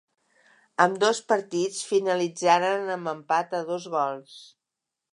[0.85, 4.43] Ambdós partits finalitzaren amb empat a dos gols.